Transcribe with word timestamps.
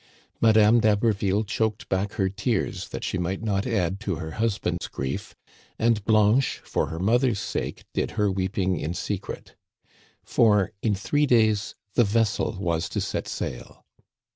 Madame 0.41 0.79
d'Haberville 0.79 1.43
choked 1.45 1.87
back 1.87 2.13
her 2.13 2.27
tears 2.27 2.87
that 2.89 3.03
she 3.03 3.19
might 3.19 3.43
not 3.43 3.67
add 3.67 3.99
to 3.99 4.15
her 4.15 4.31
husband's 4.31 4.87
grief, 4.87 5.35
and 5.77 6.03
Blanche, 6.05 6.59
for 6.65 6.87
her 6.87 6.97
mother's 6.97 7.39
sake, 7.39 7.83
did 7.93 8.09
her 8.17 8.31
weeping 8.31 8.79
in 8.79 8.95
secret; 8.95 9.53
for 10.23 10.71
in 10.81 10.95
three 10.95 11.27
days 11.27 11.75
the 11.93 12.03
vessel 12.03 12.57
was 12.59 12.89
to 12.89 12.99
set 12.99 13.27
sail. 13.27 13.85